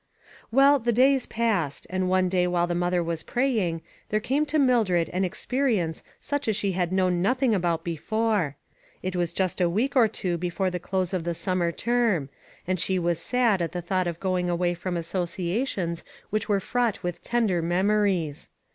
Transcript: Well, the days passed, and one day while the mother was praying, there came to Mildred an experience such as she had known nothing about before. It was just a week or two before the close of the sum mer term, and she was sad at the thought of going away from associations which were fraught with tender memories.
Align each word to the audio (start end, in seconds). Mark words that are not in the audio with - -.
Well, 0.49 0.79
the 0.79 0.91
days 0.91 1.27
passed, 1.27 1.85
and 1.87 2.09
one 2.09 2.27
day 2.27 2.47
while 2.47 2.65
the 2.65 2.73
mother 2.73 3.03
was 3.03 3.21
praying, 3.21 3.83
there 4.09 4.19
came 4.19 4.47
to 4.47 4.57
Mildred 4.57 5.09
an 5.13 5.23
experience 5.23 6.03
such 6.19 6.47
as 6.47 6.55
she 6.55 6.71
had 6.71 6.91
known 6.91 7.21
nothing 7.21 7.53
about 7.53 7.83
before. 7.83 8.55
It 9.03 9.15
was 9.15 9.31
just 9.31 9.61
a 9.61 9.69
week 9.69 9.95
or 9.95 10.07
two 10.07 10.39
before 10.39 10.71
the 10.71 10.79
close 10.79 11.13
of 11.13 11.23
the 11.23 11.35
sum 11.35 11.59
mer 11.59 11.71
term, 11.71 12.29
and 12.67 12.79
she 12.79 12.97
was 12.97 13.19
sad 13.19 13.61
at 13.61 13.73
the 13.73 13.81
thought 13.83 14.07
of 14.07 14.19
going 14.19 14.49
away 14.49 14.73
from 14.73 14.97
associations 14.97 16.03
which 16.31 16.49
were 16.49 16.59
fraught 16.59 17.03
with 17.03 17.21
tender 17.21 17.61
memories. 17.61 18.49